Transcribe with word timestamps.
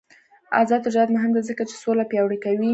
آزاد 0.59 0.81
تجارت 0.87 1.09
مهم 1.15 1.31
دی 1.35 1.41
ځکه 1.49 1.63
چې 1.69 1.75
سوله 1.83 2.03
پیاوړې 2.11 2.37
کوي. 2.45 2.69